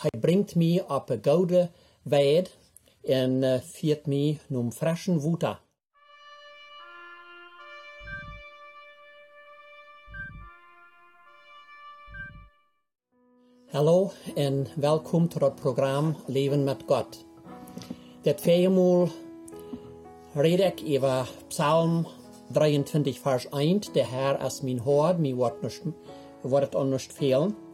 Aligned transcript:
hij 0.00 0.20
brengt 0.20 0.54
mij 0.54 0.84
op 0.88 1.10
een 1.10 1.18
gouden 1.22 1.70
weid 2.02 2.56
en 3.02 3.62
viert 3.64 4.06
mij 4.06 4.38
num 4.46 4.72
frischen 4.72 5.30
water. 5.30 5.60
Hallo 13.70 14.10
en 14.34 14.66
welkom 14.76 15.28
tot 15.28 15.40
het 15.40 15.54
programma 15.54 16.14
Leven 16.26 16.64
met 16.64 16.82
God. 16.86 17.24
Dit 18.22 18.40
viermaal 18.40 19.08
red 20.32 20.60
ik 20.60 21.02
over 21.02 21.28
Psalm 21.48 22.06
23, 22.52 23.18
vers 23.18 23.48
1. 23.48 23.80
De 23.92 24.04
Herr 24.04 24.44
is 24.44 24.60
mijn 24.60 24.78
hoord, 24.78 25.18
mij 25.18 25.34
wordt, 25.34 25.62
nicht, 25.62 25.82
wordt 26.40 26.64
het 26.64 26.74
onnicht 26.74 27.12
fehlen. 27.12 27.69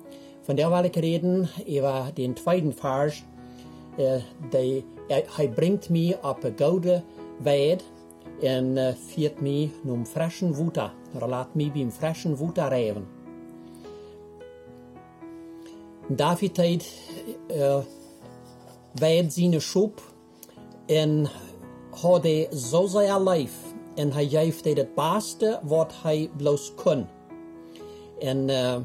Von 0.46 0.56
der 0.56 0.70
will 0.70 0.86
ich 0.86 0.96
reden 0.96 1.48
über 1.66 2.12
den 2.16 2.36
zweiten 2.36 2.72
Vers. 2.72 3.24
Äh, 3.98 4.20
er, 5.08 5.48
bringt 5.48 5.90
mich 5.90 6.16
auf 6.22 6.44
eine 6.44 6.54
gute 6.54 7.02
Weid 7.40 7.82
und 8.40 8.76
äh, 8.76 8.92
führt 8.92 9.42
mich 9.42 9.70
num 9.82 10.06
frischen 10.06 10.56
Wutter. 10.56 10.92
Er 11.18 11.26
lässt 11.26 11.56
mich 11.56 11.72
beim 11.72 11.90
frischen 11.90 12.38
Wutter 12.38 12.70
reiben. 12.70 13.08
David 16.08 16.58
hat 16.60 16.84
äh, 17.48 17.82
Weid 19.00 19.32
seine 19.32 19.60
Schub 19.60 20.00
und 20.88 21.28
hat 21.92 22.26
so 22.52 22.86
sehr 22.86 23.18
lief 23.18 23.52
und 23.96 24.16
er 24.16 24.26
geeft 24.26 24.64
das 24.64 24.86
Beste, 24.94 25.58
was 25.64 25.88
er 26.04 26.28
bloß 26.28 26.76
kann. 26.76 27.08
Und 28.20 28.48
äh, 28.48 28.80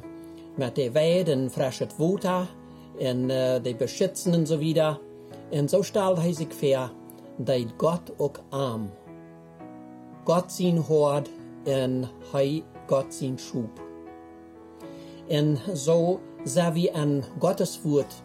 met 0.56 0.76
de 0.76 0.92
weid 0.92 1.30
en 1.30 1.50
frisches 1.52 1.88
water 1.98 2.48
en 3.00 3.18
uh, 3.22 3.56
de 3.64 3.76
beschützen 3.78 4.34
en 4.34 4.48
so 4.48 4.58
wieder. 4.58 5.00
En 5.50 5.70
so 5.70 5.82
stellt 5.82 6.18
hij 6.18 6.34
zich 6.34 6.54
voor 6.54 6.92
dat 7.38 7.66
Gott 7.78 8.12
ook 8.18 8.40
arm. 8.50 8.90
Gott 10.24 10.52
zijn 10.52 10.78
hoort 10.78 11.30
en 11.64 12.10
hij 12.32 12.64
Gott 12.88 13.14
zijn 13.14 13.40
schub. 13.40 13.82
En 15.28 15.58
zo 15.76 16.20
zijn 16.44 16.74
we 16.74 16.94
aan 16.94 17.24
Gottes 17.40 17.82
woord 17.84 18.22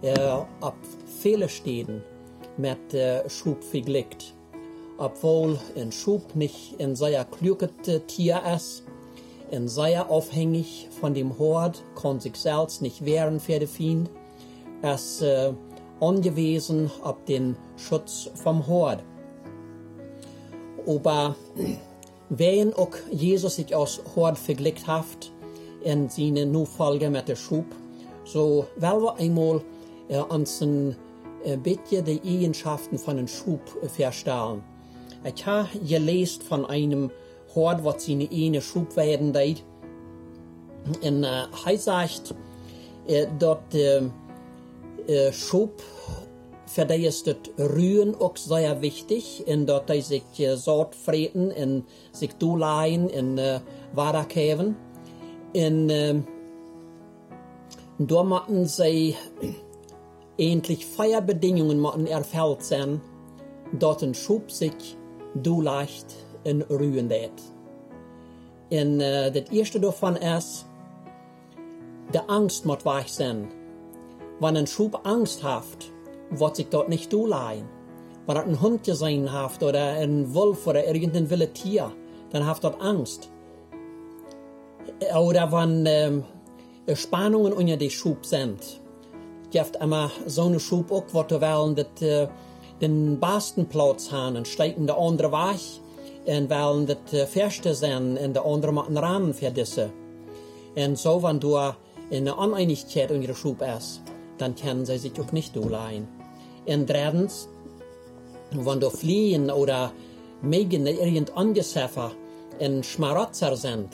uh, 0.00 0.40
op 0.60 0.76
vele 1.18 1.48
steden 1.48 2.02
met 2.54 2.78
uh, 2.94 3.16
schub 3.26 3.64
vergleicht. 3.64 4.34
Obwohl 4.96 5.58
ein 5.76 5.90
Schub 5.90 6.36
nicht 6.36 6.80
ein 6.80 6.94
sehr 6.94 7.24
kluges 7.24 7.70
Tier 8.06 8.40
ist, 8.54 8.83
und 9.50 9.68
sehr 9.68 10.10
aufhängig 10.10 10.88
von 11.00 11.14
dem 11.14 11.38
Hort, 11.38 11.82
kann 12.00 12.20
sich 12.20 12.36
selbst 12.36 12.82
nicht 12.82 13.04
wehren 13.04 13.40
für 13.40 13.58
den 13.58 13.68
Feind. 13.68 14.10
Es 14.82 15.22
äh, 15.22 15.52
angewiesen 16.00 16.90
auf 17.02 17.16
den 17.26 17.56
Schutz 17.76 18.30
vom 18.34 18.66
Hort. 18.66 19.02
Aber 20.86 21.34
wenn 22.28 22.74
auch 22.74 22.90
Jesus 23.10 23.56
sich 23.56 23.74
als 23.74 24.00
Hort 24.16 24.38
verglichen 24.38 24.86
hat 24.86 25.32
in 25.82 26.08
seine 26.08 26.46
Nachfolge 26.46 27.10
mit 27.10 27.28
der 27.28 27.36
Schub, 27.36 27.66
so 28.24 28.66
wollen 28.76 29.02
wir 29.02 29.16
einmal 29.16 29.62
äh, 30.08 30.18
uns 30.18 30.60
ein 30.62 30.96
äh, 31.44 31.56
bisschen 31.56 32.04
die 32.04 32.20
Eigenschaften 32.24 32.98
von 32.98 33.18
einem 33.18 33.28
Schub 33.28 33.60
verstellen. 33.88 34.62
Ich 35.24 35.46
habe 35.46 35.68
gelesen 35.78 36.42
von 36.42 36.66
einem 36.66 37.10
hoort 37.54 37.80
wat 37.80 38.02
zijn 38.02 38.28
ene 38.28 38.60
schroepweiden 38.60 39.32
deed. 39.32 39.62
En 41.00 41.22
uh, 41.22 41.44
hij 41.64 41.76
zegt 41.76 42.34
uh, 43.06 43.28
dat 43.38 43.60
uh, 43.72 44.02
uh, 45.06 45.32
schroep 45.32 45.82
für 46.74 46.84
die 46.84 47.06
ist 47.06 47.26
das 47.26 47.36
Rühren 47.56 48.16
auch 48.16 48.36
sehr 48.36 48.80
wichtig, 48.82 49.46
in 49.46 49.66
dat 49.66 49.88
hij 49.88 50.00
sich 50.00 50.24
uh, 50.38 50.56
zort 50.56 50.94
vreten 50.94 51.52
en 51.52 51.84
sich 52.12 52.34
doeleien 52.38 53.10
en 53.10 53.38
uh, 53.38 53.60
waterkeven. 53.92 54.76
En 55.52 55.88
uh, 55.88 56.14
daar 57.96 58.26
moeten 58.26 58.68
zij 58.68 59.16
endlich 60.36 60.84
Feierbedingungen 60.96 62.06
erfüllt 62.06 62.64
sein, 62.64 63.00
dat 63.70 64.02
een 64.02 64.14
schub 64.14 64.50
sich 64.50 64.96
doeleicht 65.32 66.23
en 66.44 66.64
ruwen 66.68 67.08
deed. 67.08 67.52
En 68.68 69.00
uh, 69.00 69.20
het 69.20 69.48
eerste 69.50 69.78
daarvan 69.78 70.18
is, 70.18 70.64
de 72.10 72.26
angst 72.26 72.64
moet 72.64 72.82
weg 72.82 73.08
zijn. 73.08 73.50
Wanneer 74.40 74.60
een 74.60 74.66
schub 74.66 75.00
angst 75.02 75.42
heeft, 75.42 75.92
wordt 76.30 76.56
zich 76.56 76.68
dat 76.68 76.88
niet 76.88 77.10
toelaten. 77.10 77.66
Wanneer 78.26 78.46
een 78.46 78.56
hondje 78.56 78.94
zijn 78.94 79.28
heeft, 79.28 79.62
of 79.62 79.72
een 79.72 80.32
wolf, 80.32 80.66
of 80.66 80.74
irgendein 80.74 81.26
wilde 81.26 81.52
Tier, 81.52 81.92
dan 82.28 82.46
heeft 82.46 82.62
dat 82.62 82.78
angst. 82.78 83.30
Oder 85.14 85.48
wanneer 85.48 86.22
uh, 86.86 86.94
Spannungen 86.94 87.58
unter 87.58 87.78
die 87.78 87.90
Schub 87.90 88.24
sind. 88.24 88.80
Je 89.50 89.58
hebt 89.58 89.76
immer 89.76 90.10
so 90.26 90.46
eine 90.46 90.58
Schub 90.58 90.90
auch, 90.90 91.12
wat 91.12 91.30
we 91.30 91.38
willen 91.38 91.74
dat 91.74 92.00
uh, 92.00 92.26
den 92.80 93.18
besten 93.18 93.66
Platz 93.66 94.10
haben, 94.10 94.36
und 94.36 94.48
steigen 94.48 94.86
de 94.86 94.92
andere 94.92 95.30
weg, 95.30 95.60
en 96.24 96.48
willen 96.48 96.86
het 96.86 97.12
uh, 97.12 97.22
verste 97.24 97.74
zijn 97.74 98.16
en 98.16 98.32
de 98.32 98.40
andere 98.40 98.72
moeten 98.72 98.98
ramen 98.98 99.34
voor 99.34 99.52
deze. 99.52 99.90
En 100.74 100.96
zo, 100.96 101.20
wanneer 101.20 101.40
du 101.40 101.72
in 102.08 102.28
eine 102.28 102.46
Uneinigkeit 102.46 103.10
in 103.10 103.22
ihrer 103.22 103.34
Schub 103.34 103.62
ist, 103.62 104.02
dann 104.36 104.54
können 104.54 104.86
sie 104.86 104.98
sich 104.98 105.20
auch 105.20 105.32
nicht 105.32 105.54
durchleihen. 105.54 106.08
Und 106.66 106.86
drittens, 106.86 107.48
wenn 108.50 108.80
du 108.80 108.90
fliehen 108.90 109.50
oder 109.50 109.92
megen 110.42 110.86
irgend 110.86 111.36
angeseffer 111.36 112.12
in 112.58 112.82
Schmarotzer 112.82 113.56
sind. 113.56 113.88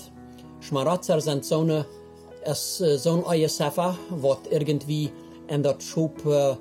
Schmarotzer 0.61 1.21
sind 1.21 1.45
so 1.45 1.61
eine, 1.61 1.87
so 2.45 3.13
ein 3.13 3.27
Eierseffer, 3.27 3.97
was 4.11 4.39
irgendwie 4.51 5.11
in 5.49 5.63
der 5.63 5.77
Schub 5.81 6.25
äh, 6.27 6.57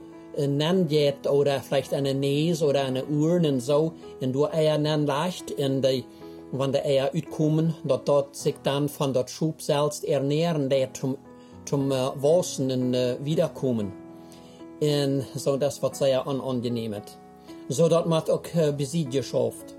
geht 0.87 1.27
oder 1.27 1.59
vielleicht 1.61 1.93
eine 1.93 2.13
Näs 2.13 2.61
oder 2.61 2.85
eine 2.85 3.05
Uhr 3.05 3.35
und 3.35 3.59
so, 3.59 3.93
und 4.21 4.33
du 4.33 4.45
eher 4.45 4.77
nennen 4.77 5.05
leicht 5.05 5.51
in 5.51 5.81
die, 5.81 6.05
wenn 6.51 6.71
die 6.71 6.79
Eier 6.79 7.11
utkommen, 7.13 7.75
dat 7.83 8.07
dort 8.07 8.35
sich 8.35 8.55
dann 8.63 8.89
von 8.89 9.13
dort 9.13 9.29
Schub 9.29 9.61
selbst 9.61 10.03
ernähren, 10.03 10.69
der 10.69 10.93
zum, 10.93 11.17
zum 11.65 11.91
äh, 11.91 11.95
Waschen 12.15 12.71
und 12.71 12.93
äh, 12.93 13.17
wiederkommen. 13.23 13.91
Und 14.81 15.25
so 15.35 15.57
das 15.57 15.81
wird 15.81 15.95
sehr 15.95 16.25
unangenehm. 16.25 16.95
So 17.67 17.87
dort 17.89 18.07
macht 18.07 18.29
auch 18.29 18.41
äh, 18.55 18.71
Besitz 18.71 19.11
geschafft. 19.11 19.75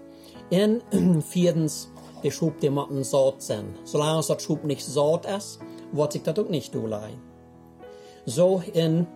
Und 0.50 0.82
viertens, 1.24 1.90
der 2.22 2.30
Schub, 2.30 2.60
der 2.60 2.70
macht 2.70 2.90
Saat 3.04 3.42
sein. 3.42 3.74
Solange 3.84 4.22
der 4.22 4.38
Schub 4.38 4.64
nicht 4.64 4.84
Saat 4.84 5.26
ist, 5.26 5.58
wird 5.92 6.12
sich 6.12 6.22
das 6.22 6.38
auch 6.38 6.48
nicht 6.48 6.74
durchleihen. 6.74 7.18
So 8.26 8.62
in 8.74 9.06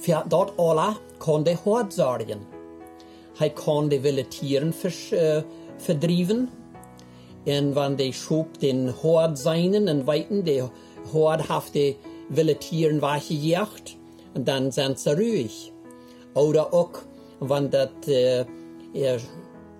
für 0.00 0.24
dort 0.28 0.58
alla 0.58 0.96
kan 1.18 1.44
de 1.44 1.54
hård 1.54 1.92
sorgen. 1.92 2.46
Han 3.38 3.50
kan 3.50 3.88
de 3.88 3.98
vilja 3.98 4.24
tieren 4.24 4.72
för, 4.72 4.90
äh, 5.12 5.42
verdriven. 5.78 6.48
Und 7.46 7.74
wenn 7.74 7.96
de 7.96 8.12
schob 8.12 8.58
den 8.58 8.88
hård 8.88 9.38
seinen 9.38 9.88
und 9.88 10.06
weiten, 10.06 10.44
de 10.44 10.68
hård 11.12 11.48
haft 11.48 11.74
de 11.74 11.96
vilja 12.28 12.54
tieren 12.54 13.00
weiche 13.02 13.34
jacht, 13.34 13.96
dann 14.34 14.70
sind 14.70 14.98
sie 14.98 15.16
ruhig. 15.16 15.72
Oder 16.34 16.72
auch, 16.72 17.02
wenn 17.40 17.70
das 17.70 17.90
äh, 18.06 18.44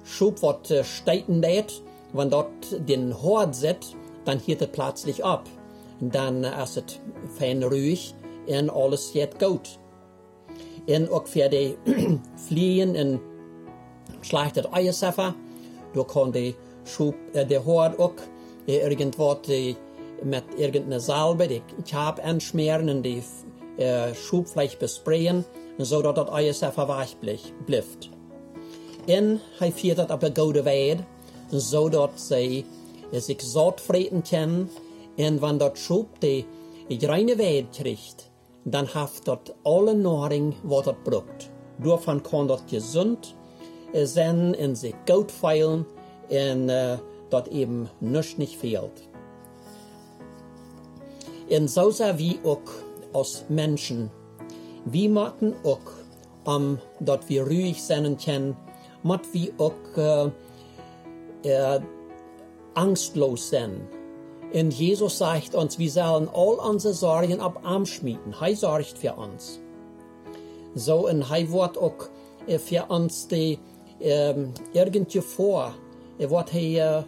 Schub 0.04 0.42
wird 0.42 0.70
äh, 0.70 0.84
steiten 0.84 1.40
lädt, 1.40 1.82
wenn 2.12 2.30
dort 2.30 2.88
den 2.88 3.22
Hort 3.22 3.54
sitzt, 3.54 3.94
dann 4.24 4.38
hielt 4.38 4.62
es 4.62 4.68
plötzlich 4.68 5.24
ab. 5.24 5.48
Dann 6.00 6.44
ist 6.44 6.76
es 6.76 6.98
fein 7.38 7.62
ruhig 7.62 8.14
und 8.46 8.70
alles 8.70 9.12
geht 9.12 9.38
gut. 9.38 9.78
Auch 11.10 11.26
für 11.26 11.48
die 11.48 11.76
Fliehen 12.48 12.96
und 12.96 13.20
schlechtet 14.22 14.72
Eierseffer, 14.72 15.34
da 15.94 16.02
kann 16.04 16.32
die 16.32 16.54
Schub, 16.84 17.14
äh, 17.32 17.44
der 17.44 17.64
Hort 17.64 17.98
auch 17.98 18.12
äh, 18.66 18.78
irgendwo 18.78 19.34
die, 19.34 19.76
mit 20.22 20.44
irgendeiner 20.56 21.00
Salbe 21.00 21.48
die 21.48 21.62
Kap 21.88 22.24
anschmieren 22.24 22.88
und 22.88 23.02
die 23.02 23.22
äh, 23.78 24.14
Schub 24.14 24.48
vielleicht 24.48 24.78
besprayen, 24.78 25.44
so 25.78 26.02
dass 26.02 26.14
das 26.14 26.32
Eierseffer 26.32 26.88
weich 26.88 27.16
bleibt. 27.66 28.10
Viert 29.74 29.98
dat 29.98 30.10
op 30.10 30.22
een 30.22 30.36
goede 30.36 30.62
weid, 30.62 30.98
zodat 31.50 32.10
zij 32.14 32.64
zich 33.12 33.40
zot 33.40 33.80
vreten 33.80 34.22
können. 34.22 34.70
Und 35.16 35.40
wenn 35.40 35.58
dat 35.58 35.78
Schub 35.78 36.20
die 36.20 36.46
reine 36.88 37.38
Weid 37.38 37.66
kriegt, 37.72 38.29
dann 38.64 38.92
haft 38.94 39.28
dort 39.28 39.54
alle 39.64 39.94
Nahrung, 39.94 40.54
was 40.62 40.84
das 40.86 40.96
braucht. 41.04 41.50
Davon 41.78 42.22
kann 42.22 42.48
das 42.48 42.64
gesund 42.66 43.34
sein 43.94 44.54
und 44.54 44.76
sich 44.76 44.94
gut 45.06 45.30
feilen 45.32 45.86
und 46.28 46.68
äh, 46.68 46.98
dort 47.30 47.48
eben 47.48 47.88
nichts 48.00 48.38
nicht 48.38 48.56
fehlt. 48.56 49.08
Und 51.48 51.68
so 51.68 51.90
wie 51.90 52.38
auch 52.44 52.60
als 53.12 53.44
Menschen. 53.48 54.10
Wir 54.84 55.10
machen 55.10 55.54
auch, 55.64 55.80
um, 56.44 56.78
dass 57.00 57.28
wir 57.28 57.44
ruhig 57.44 57.82
sein 57.82 58.16
können, 58.16 58.56
müssen 59.02 59.20
wir 59.32 59.52
auch 59.58 60.32
äh, 61.44 61.48
äh, 61.48 61.80
angstlos 62.74 63.50
sein. 63.50 63.88
Und 64.52 64.72
Jesus 64.72 65.18
sagt 65.18 65.54
uns, 65.54 65.78
wir 65.78 65.90
sollen 65.90 66.28
all 66.32 66.56
unsere 66.56 66.94
Sorgen 66.94 67.40
ab 67.40 67.60
Arm 67.62 67.86
schmieden. 67.86 68.34
Er 68.40 68.56
sorgt 68.56 68.98
für 68.98 69.14
uns. 69.14 69.60
So, 70.74 71.08
und 71.08 71.22
er 71.30 71.52
wird 71.52 71.78
auch 71.78 72.08
äh, 72.46 72.58
für 72.58 72.84
uns 72.86 73.28
die 73.28 73.58
ähm, 74.00 74.52
irgendwie 74.72 75.20
vor, 75.20 75.74
er 76.18 76.30
wird 76.30 76.54
äh, 76.54 77.02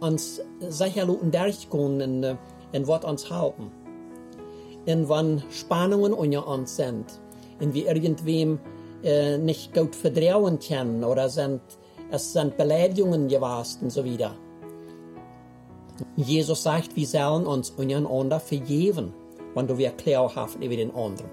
uns 0.00 0.40
sicher 0.68 1.06
durchgehen 1.06 2.02
und, 2.02 2.38
und 2.72 2.86
wird 2.86 3.04
uns 3.04 3.30
helfen. 3.30 3.70
Und 4.86 5.08
wenn 5.08 5.42
Spannungen 5.50 6.12
unter 6.12 6.46
uns 6.46 6.76
sind, 6.76 7.06
und 7.60 7.74
wir 7.74 7.86
irgendwem 7.86 8.58
äh, 9.04 9.38
nicht 9.38 9.74
gut 9.74 9.94
vertrauen 9.94 10.58
können 10.58 11.04
oder 11.04 11.28
sind, 11.28 11.60
es 12.10 12.32
sind 12.32 12.56
Beleidigungen 12.56 13.28
gewesen 13.28 13.82
und 13.82 13.90
so 13.90 14.04
wieder. 14.04 14.34
Jesus 16.16 16.62
sagt, 16.62 16.96
wir 16.96 17.06
sollen 17.06 17.46
uns 17.46 17.70
untereinander 17.70 18.40
vergeben, 18.40 19.12
wenn 19.54 19.66
du 19.66 19.78
wir 19.78 19.90
klärhaft 19.90 20.62
über 20.62 20.76
den 20.76 20.94
anderen. 20.94 21.30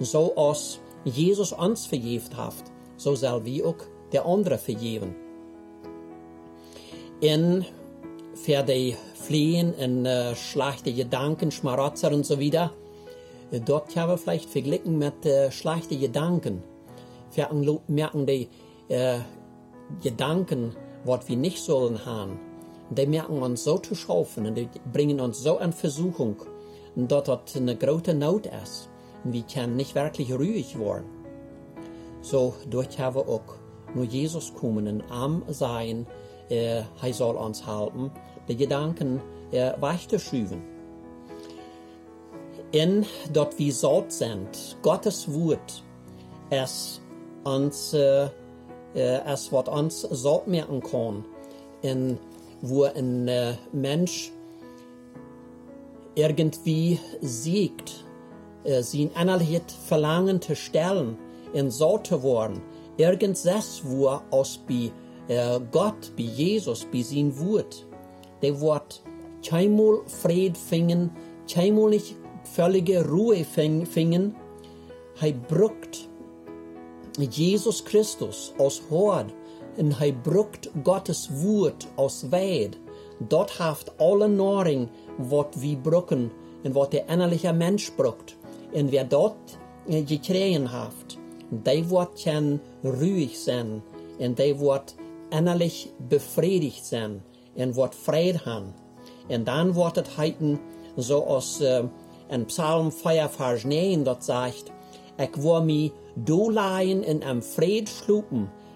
So 0.00 0.34
als 0.36 0.80
Jesus 1.04 1.52
uns 1.52 1.86
vergeben 1.86 2.36
hat, 2.36 2.54
so 2.96 3.14
soll 3.14 3.44
wir 3.44 3.66
auch 3.66 3.76
der 4.12 4.26
andere 4.26 4.58
vergeben. 4.58 5.14
In 7.20 7.64
für 8.34 8.62
die 8.62 8.96
Fliehen 9.14 9.74
in 9.74 10.06
äh, 10.06 10.34
schlechte 10.34 10.92
Gedanken, 10.92 11.50
Schmarotzer 11.50 12.12
und 12.12 12.26
so 12.26 12.38
wieder, 12.38 12.72
dort 13.64 13.94
haben 13.94 14.10
wir 14.10 14.18
vielleicht 14.18 14.50
verglichen 14.50 14.98
mit 14.98 15.24
äh, 15.26 15.52
schlechten 15.52 16.00
Gedanken. 16.00 16.62
Wir 17.34 17.48
merken 17.86 18.26
die 18.26 18.48
äh, 18.88 19.18
Gedanken, 20.02 20.74
was 21.04 21.28
wir 21.28 21.36
nicht 21.36 21.58
sollen 21.58 22.04
haben 22.04 22.51
die 22.98 23.06
merken 23.06 23.42
uns 23.42 23.64
so 23.64 23.78
zu 23.78 23.94
schaffen 23.94 24.46
und 24.46 24.56
die 24.56 24.68
bringen 24.92 25.20
uns 25.20 25.38
so 25.38 25.58
an 25.58 25.72
Versuchung, 25.72 26.36
dort 26.96 27.28
hat 27.28 27.52
eine 27.56 27.76
große 27.76 28.14
Not 28.14 28.46
ist. 28.46 28.88
Und 29.24 29.32
wir 29.32 29.42
können 29.42 29.76
nicht 29.76 29.94
wirklich 29.94 30.32
ruhig 30.32 30.78
werden. 30.78 31.04
So, 32.22 32.54
dort 32.68 32.98
haben 32.98 33.16
wir 33.16 33.28
auch 33.28 33.56
nur 33.94 34.04
Jesus 34.04 34.52
kommen 34.54 34.88
und 34.88 35.02
arm 35.10 35.42
sein, 35.48 36.06
er 36.48 36.86
soll 37.12 37.36
uns 37.36 37.66
helfen, 37.66 38.10
die 38.48 38.56
Gedanken 38.56 39.20
äh, 39.52 39.72
weichzuschieben. 39.80 40.62
In 42.72 43.04
dort 43.32 43.58
wir 43.58 43.72
salt 43.72 44.12
sind, 44.12 44.76
Gottes 44.82 45.32
Wort, 45.32 45.82
es 46.50 47.00
uns, 47.44 47.92
äh, 47.92 48.24
äh 48.94 49.20
es 49.26 49.52
wird 49.52 49.68
uns 49.68 50.00
salt 50.02 50.46
merken 50.46 50.80
kann, 50.80 51.24
in 51.82 52.18
wo 52.62 52.84
ein 52.84 53.28
äh, 53.28 53.54
Mensch 53.72 54.32
irgendwie 56.14 56.98
siegt, 57.20 58.04
äh, 58.64 58.82
innerliches 58.92 59.74
Verlangen 59.86 60.40
zu 60.40 60.54
stellen, 60.56 61.18
in 61.52 61.70
so 61.70 61.98
zu 61.98 62.22
werden, 62.22 62.62
irgendwas, 62.96 63.82
wo 63.84 64.08
aus 64.30 64.58
bei 64.66 64.90
äh, 65.28 65.60
Gott, 65.70 66.12
bei 66.16 66.22
Jesus, 66.22 66.86
bei 66.90 67.02
sein 67.02 67.38
Wort, 67.38 67.86
der 68.40 68.60
wird 68.60 69.02
keinmal 69.46 70.02
Fried 70.06 70.56
finden, 70.56 71.10
keinmal 71.52 71.90
nicht 71.90 72.16
völlige 72.44 73.06
Ruhe 73.06 73.44
finden, 73.44 74.34
er 75.20 75.32
brückt 75.32 76.08
Jesus 77.18 77.84
Christus 77.84 78.54
aus 78.58 78.82
Hort 78.90 79.32
und 79.76 79.98
hij 79.98 80.12
brukt 80.12 80.70
Gottes 80.82 81.28
Wort 81.42 81.86
aus 81.96 82.30
Weit. 82.30 82.78
Dort 83.28 83.58
haft 83.58 83.92
alle 83.98 84.28
Nahrung, 84.28 84.88
wat 85.18 85.60
wir 85.60 85.76
brucken 85.76 86.30
und 86.64 86.74
wat 86.74 86.92
der 86.92 87.08
innerliche 87.08 87.52
Mensch 87.52 87.92
brukt. 87.92 88.36
Und 88.72 88.90
wer 88.90 89.04
dort 89.04 89.58
äh, 89.88 90.02
gekriegen 90.02 90.72
haft, 90.72 91.18
der 91.50 91.90
wird 91.90 92.22
kann 92.22 92.60
ruhig 92.82 93.38
sein 93.38 93.82
und 94.18 94.38
der 94.38 94.58
wird 94.58 94.94
innerlich 95.30 95.92
befriedigt 96.08 96.84
sein 96.84 97.22
und 97.54 97.76
wird 97.76 97.94
Fried 97.94 98.46
haben. 98.46 98.74
Und 99.28 99.46
dann 99.46 99.74
wird 99.74 99.98
es 99.98 100.16
heiten, 100.16 100.58
so 100.96 101.24
aus 101.24 101.60
äh, 101.60 101.84
in 102.28 102.46
Psalm 102.46 102.90
4, 102.90 103.28
Vers 103.28 103.64
9, 103.64 104.04
dort 104.04 104.22
sagt, 104.22 104.72
ich 105.18 105.42
will 105.42 105.60
mich 105.60 105.92
do 106.16 106.50
leihen 106.50 107.02
in 107.02 107.22
einem 107.22 107.42
Fried 107.42 107.88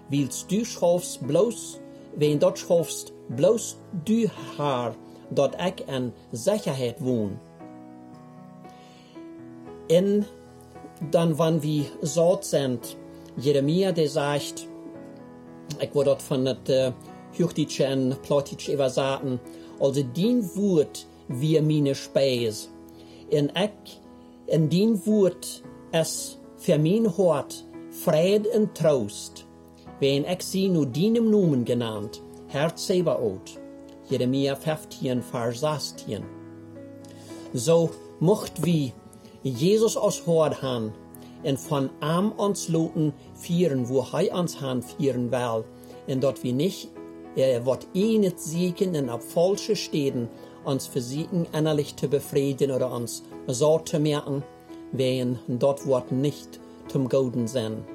willst 0.09 0.51
du 0.51 0.63
schaffst 0.65 1.25
bloß, 1.27 1.79
wenn 2.15 2.39
dort 2.39 2.59
schaffst, 2.59 3.13
bloß 3.29 3.77
du 4.05 4.27
haar, 4.57 4.95
dort 5.31 5.55
ich 5.55 5.87
in 5.87 6.11
Sicherheit 6.31 7.03
wohn. 7.03 7.39
In, 9.87 10.25
dann, 11.11 11.37
wann 11.37 11.61
wir 11.61 11.85
so 12.01 12.37
sind, 12.41 12.97
Jeremia, 13.37 13.91
der 13.91 14.09
sagt, 14.09 14.67
ich 15.79 15.93
wurde 15.93 16.09
dort 16.09 16.21
von 16.21 16.45
der 16.45 16.57
äh, 16.67 16.91
Hüchtitsche 17.33 17.87
und 17.87 18.21
Plotitsche 18.23 18.73
übersaten, 18.73 19.39
also 19.79 20.01
din 20.01 20.43
Wort 20.55 21.05
wie 21.27 21.59
meine 21.61 21.93
Speis. 21.93 22.69
In 23.29 23.51
ich, 23.55 23.99
in 24.47 24.69
din 24.69 25.05
Wort 25.05 25.61
es 25.91 26.39
für 26.57 26.79
mein 26.79 27.15
Hort 27.17 27.65
Fried 27.91 28.47
und 28.47 28.75
Trost 28.75 29.46
wen 29.99 30.25
ik 30.25 30.41
sie 30.41 30.69
nu 30.69 30.85
dienem 30.85 31.29
Numen 31.29 31.65
genannt, 31.65 32.21
Herr 32.47 32.75
Zebaoth, 32.75 33.59
Jeremia 34.09 34.55
15, 34.55 35.23
Vers 35.23 35.59
16. 35.59 36.23
So 37.53 37.89
mocht 38.19 38.63
wie 38.63 38.93
Jesus 39.43 39.97
aus 39.97 40.25
Hort 40.25 40.61
han 40.61 40.93
en 41.43 41.57
von 41.57 41.89
am 41.99 42.31
uns 42.31 42.67
luten 42.67 43.13
vieren, 43.35 43.89
wo 43.89 44.11
hei 44.11 44.33
uns 44.33 44.59
han 44.61 44.81
vieren 44.81 45.31
will, 45.31 45.63
en 46.07 46.19
dort 46.19 46.43
wie 46.43 46.53
nicht, 46.53 46.89
er 47.35 47.65
wird 47.65 47.87
eh 47.93 48.17
nicht 48.17 48.39
siegen 48.39 48.95
en 48.95 49.09
ab 49.09 49.23
falsche 49.23 49.75
Städten 49.75 50.29
uns 50.65 50.87
versiegen 50.87 51.47
innerlich 51.53 51.95
zu 51.95 52.07
befrieden 52.07 52.71
oder 52.71 52.91
uns 52.91 53.23
so 53.47 53.79
zu 53.79 53.99
merken, 53.99 54.43
wen 54.91 55.39
dort 55.47 55.85
wird 55.87 56.11
nicht 56.11 56.59
zum 56.87 57.09
Golden 57.09 57.47
sein 57.47 57.85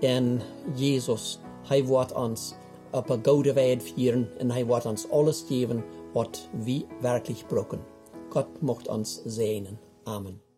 in 0.00 0.40
Jesus. 0.74 1.38
Hij 1.66 1.84
wordt 1.84 2.12
ons 2.12 2.54
op 2.90 3.08
een 3.08 3.26
goede 3.26 3.52
weg 3.52 3.82
vieren 3.82 4.28
en 4.38 4.50
hij 4.50 4.66
wordt 4.66 4.86
ons 4.86 5.10
alles 5.10 5.44
geven 5.48 5.84
wat 6.12 6.48
we 6.64 6.86
werkelijk 7.00 7.46
broken. 7.46 7.80
Gott 8.28 8.60
mocht 8.60 8.88
ons 8.88 9.20
zegenen. 9.24 9.78
Amen. 10.04 10.49